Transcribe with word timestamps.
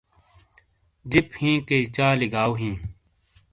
جِپ 1.11 1.27
ہِیں 1.39 1.57
کیئی 1.67 1.85
چالی 1.95 2.27
گاٶ 2.33 2.53
ہِیں 2.59 2.75